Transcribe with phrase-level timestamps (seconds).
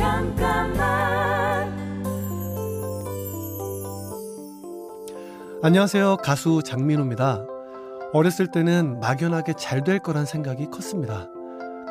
[0.00, 1.70] 잠깐만
[5.62, 6.16] 안녕하세요.
[6.22, 7.44] 가수 장민호입니다.
[8.14, 11.28] 어렸을 때는 막연하게 잘 될 거란 생각이 컸습니다.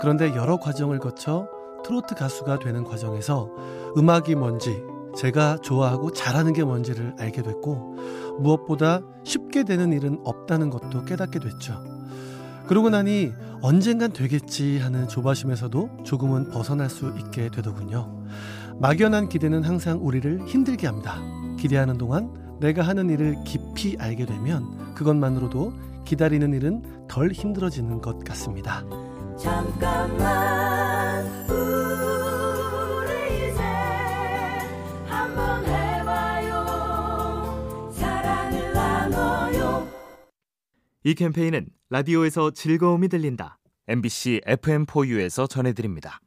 [0.01, 1.47] 그런데 여러 과정을 거쳐
[1.85, 3.51] 트로트 가수가 되는 과정에서
[3.95, 4.81] 음악이 뭔지,
[5.15, 7.95] 제가 좋아하고 잘하는 게 뭔지를 알게 됐고,
[8.39, 11.79] 무엇보다 쉽게 되는 일은 없다는 것도 깨닫게 됐죠.
[12.65, 18.25] 그러고 나니 언젠간 되겠지 하는 조바심에서도 조금은 벗어날 수 있게 되더군요.
[18.79, 21.21] 막연한 기대는 항상 우리를 힘들게 합니다.
[21.57, 25.73] 기대하는 동안 내가 하는 일을 깊이 알게 되면 그것만으로도
[26.05, 28.83] 기다리는 일은 덜 힘들어지는 것 같습니다.
[29.37, 31.25] 잠깐만
[41.03, 43.57] 이 캠페인은 라디오에서 즐거움이 들린다.
[43.87, 46.19] MBC FM4U에서 전해드립니다.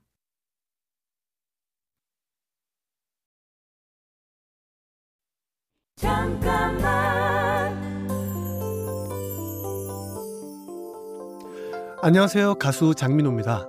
[5.97, 6.83] 잠깐만
[12.03, 12.55] 안녕하세요.
[12.55, 13.69] 가수 장민호입니다.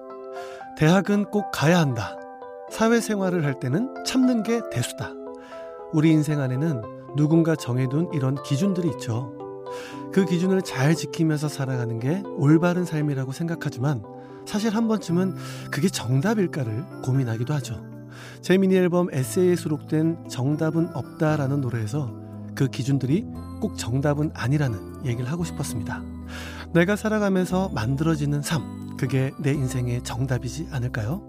[0.78, 2.18] 대학은 꼭 가야 한다.
[2.72, 5.12] 사회생활을 할 때는 참는 게 대수다.
[5.92, 9.43] 우리 인생 안에는 누군가 정해둔 이런 기준들이 있죠.
[10.14, 14.04] 그 기준을 잘 지키면서 살아가는 게 올바른 삶이라고 생각하지만
[14.46, 15.36] 사실 한 번쯤은
[15.72, 17.84] 그게 정답일까를 고민하기도 하죠.
[18.42, 22.14] 제 미니 앨범 에세이에 수록된 정답은 없다라는 노래에서
[22.56, 23.26] 그 기준들이
[23.60, 26.04] 꼭 정답은 아니라는 얘기를 하고 싶었습니다.
[26.74, 31.22] 내가 살아가면서 만들어지는 삶, 그게 내 인생의 정답이지 않을까요?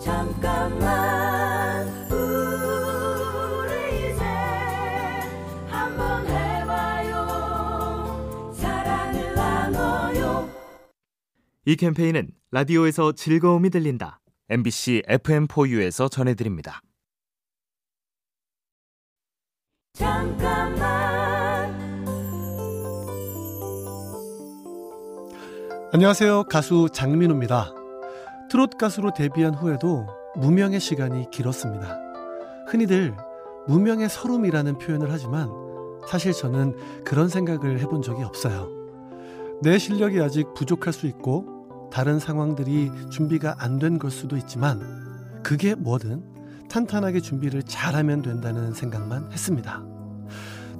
[0.00, 1.17] 잠깐만
[11.68, 14.20] 이 캠페인은 라디오에서 즐거움이 들린다.
[14.48, 16.80] MBC FM4U에서 전해드립니다.
[19.92, 20.78] 잠깐만
[25.92, 26.44] 안녕하세요.
[26.44, 27.74] 가수 장민호입니다.
[28.50, 30.06] 트롯 가수로 데뷔한 후에도
[30.36, 31.98] 무명의 시간이 길었습니다.
[32.66, 33.14] 흔히들
[33.66, 35.50] 무명의 서름이라는 표현을 하지만
[36.08, 38.70] 사실 저는 그런 생각을 해본 적이 없어요.
[39.60, 41.57] 내 실력이 아직 부족할 수 있고
[41.90, 44.80] 다른 상황들이 준비가 안 된 걸 수도 있지만
[45.42, 46.22] 그게 뭐든
[46.68, 49.82] 탄탄하게 준비를 잘하면 된다는 생각만 했습니다.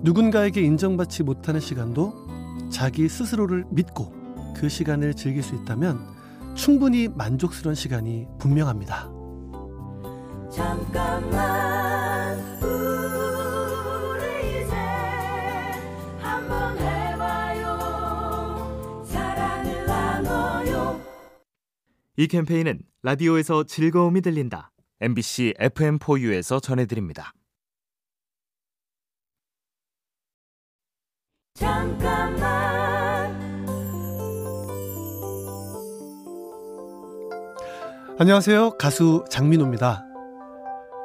[0.03, 2.13] 누군가에게 인정받지 못하는 시간도
[2.71, 4.13] 자기 스스로를 믿고
[4.57, 5.99] 그 시간을 즐길 수 있다면
[6.55, 9.09] 충분히 만족스러운 시간이 분명합니다.
[10.51, 11.68] 잠깐만
[22.21, 24.73] 이 캠페인은 라디오에서 즐거움이 들린다.
[25.01, 27.33] MBC FM4U에서 전해드립니다.
[31.55, 32.41] 잠깐만
[38.19, 38.71] 안녕하세요.
[38.79, 40.05] 가수 장민호입니다.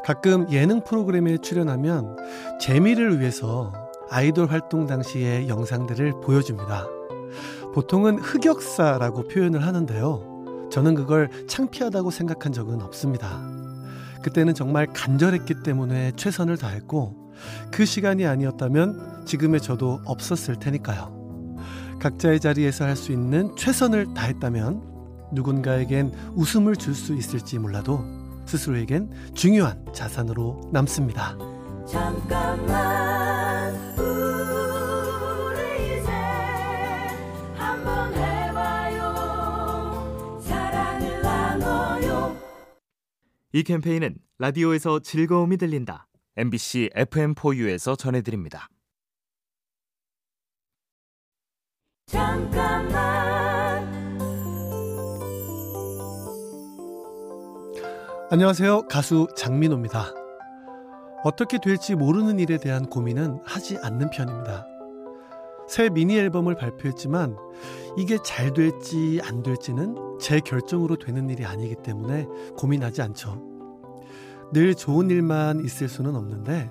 [0.04, 2.18] 가끔 예능 프로그램에 출연하면
[2.60, 3.72] 재미를 위해서
[4.10, 6.88] 아이돌 활동 당시의 영상들을 보여줍니다.
[7.76, 10.33] 보통은 흑역사라고 표현을 하는데요.
[10.74, 13.40] 저는 그걸 창피하다고 생각한 적은 없습니다.
[14.24, 17.32] 그때는 정말 간절했기 때문에 최선을 다했고
[17.72, 21.58] 그 시간이 아니었다면 지금의 저도 없었을 테니까요.
[22.00, 28.04] 각자의 자리에서 할 수 있는 최선을 다했다면 누군가에겐 웃음을 줄 수 있을지 몰라도
[28.48, 31.38] 스스로에겐 중요한 자산으로 남습니다.
[31.88, 33.23] 잠깐만
[43.56, 46.08] 이 캠페인은 라디오에서 즐거움이 들린다.
[46.38, 48.68] MBC FM4U에서 전해드립니다.
[52.08, 52.94] 잠깐만
[58.32, 58.88] 안녕하세요.
[58.88, 60.12] 가수 장민호입니다.
[61.24, 64.66] 어떻게 될지 모르는 일에 대한 고민은 하지 않는 편입니다.
[65.68, 67.38] 새 미니 앨범을 발표했지만
[67.98, 72.26] 이게 잘 될지 안 될지는 제 결정으로 되는 일이 아니기 때문에
[72.58, 73.53] 고민하지 않죠.
[74.54, 76.70] 늘 좋은 일만 있을 수는 없는데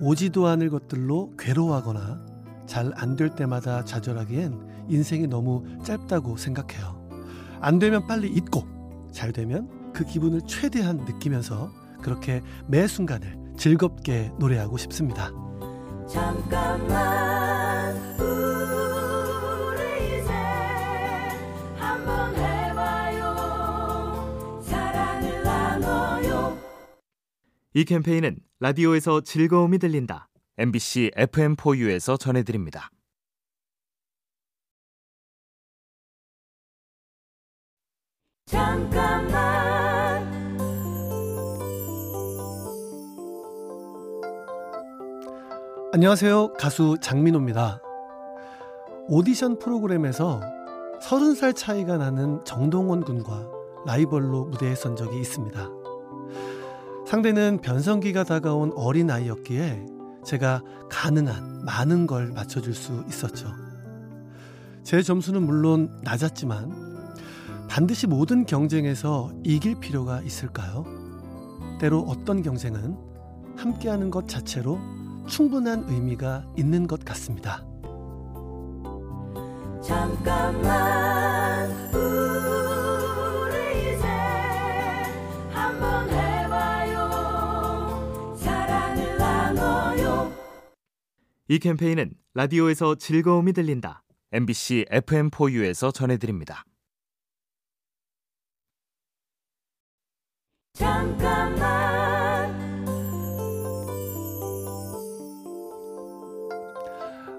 [0.00, 2.26] 오지도 않을 것들로 괴로워하거나
[2.66, 7.08] 잘 안 될 때마다 좌절하기엔 인생이 너무 짧다고 생각해요.
[7.60, 8.64] 안 되면 빨리 잊고
[9.10, 11.70] 잘 되면 그 기분을 최대한 느끼면서
[12.02, 15.32] 그렇게 매 순간을 즐겁게 노래하고 싶습니다.
[16.08, 17.57] 잠깐만
[27.74, 30.28] 이 캠페인은 라디오에서 즐거움이 들린다.
[30.56, 32.90] MBC FM4U에서 전해드립니다.
[38.46, 39.38] 잠깐만
[45.92, 46.54] 안녕하세요.
[46.54, 47.82] 가수 장민호입니다.
[49.08, 50.40] 오디션 프로그램에서
[51.02, 53.46] 30살 차이가 나는 정동원 군과
[53.86, 55.77] 라이벌로 무대에 선 적이 있습니다.
[57.08, 59.86] 상대는 변성기가 다가온 어린 아이였기에
[60.26, 60.60] 제가
[60.90, 63.48] 가능한 많은 걸 맞춰줄 수 있었죠.
[64.82, 67.16] 제 점수는 물론 낮았지만
[67.66, 70.84] 반드시 모든 경쟁에서 이길 필요가 있을까요?
[71.80, 72.94] 때로 어떤 경쟁은
[73.56, 74.78] 함께하는 것 자체로
[75.26, 77.64] 충분한 의미가 있는 것 같습니다.
[79.82, 81.07] 잠깐만
[91.50, 94.02] 이 캠페인은 라디오에서 즐거움이 들린다.
[94.32, 96.66] MBC FM4U에서 전해드립니다.
[100.74, 101.58] 잠깐만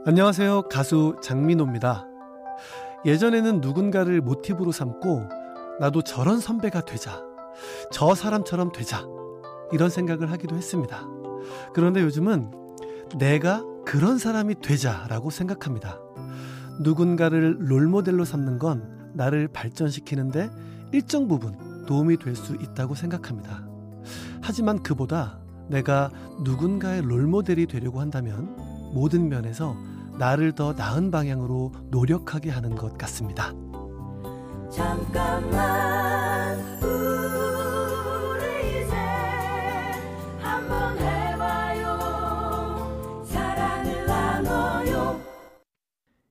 [0.08, 0.64] 안녕하세요.
[0.70, 2.08] 가수 장민호입니다.
[3.06, 5.30] 예전에는 누군가를 모티브로 삼고
[5.80, 7.22] 나도 저런 선배가 되자.
[7.92, 9.06] 저 사람처럼 되자.
[9.72, 11.08] 이런 생각을 하기도 했습니다.
[11.76, 12.50] 그런데 요즘은
[13.20, 15.98] 내가 그런 사람이 되자라고 생각합니다.
[16.80, 20.52] 누군가를 롤모델로 삼는 건 나를 발전시키는데
[20.92, 23.68] 일정 부분 도움이 될 수 있다고 생각합니다.
[24.44, 25.40] 하지만 그보다
[25.70, 26.12] 내가
[26.44, 28.56] 누군가의 롤모델이 되려고 한다면
[28.94, 29.76] 모든 면에서
[30.20, 33.54] 나를 더 나은 방향으로 노력하게 하는 것 같습니다.
[34.72, 36.19] 잠깐만